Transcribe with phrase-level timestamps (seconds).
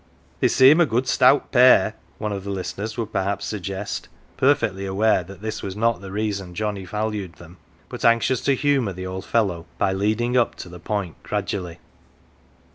[0.39, 5.23] """They seem a good stout pair," one of the listeners would perhaps suggest, perfectly aware
[5.23, 9.25] that this was not the reason Johnnie valued them, but anxious to humour the old
[9.25, 11.77] fellow by leading up to the point gradually.